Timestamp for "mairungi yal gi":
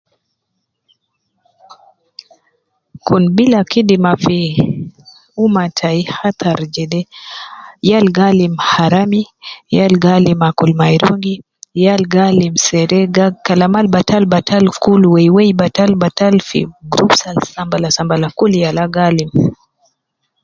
10.81-12.21